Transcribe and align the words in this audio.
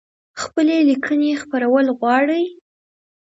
خپلي 0.41 0.77
لیکنۍ 0.89 1.31
خپرول 1.41 1.85
غواړی؟ 1.99 2.43